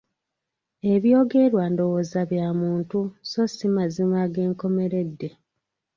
Ebyogerwa 0.93 1.63
ndowooza 1.71 2.21
bya 2.31 2.47
muntu 2.61 2.99
so 3.29 3.43
si 3.55 3.67
mazima 3.75 4.15
ag’enkomeredde. 4.25 5.29